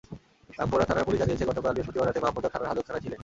রামপুরা 0.57 0.87
থানার 0.89 1.05
পুলিশ 1.07 1.19
জানিয়েছে, 1.21 1.47
গতকাল 1.49 1.71
বৃহস্পতিবার 1.73 2.07
রাতে 2.07 2.19
মাহফুজা 2.23 2.51
থানার 2.53 2.69
হাজতখানায় 2.69 3.03
ছিলেন। 3.05 3.19